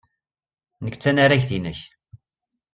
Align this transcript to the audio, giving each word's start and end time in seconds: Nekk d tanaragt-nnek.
Nekk 0.83 0.95
d 0.97 1.01
tanaragt-nnek. 1.01 1.79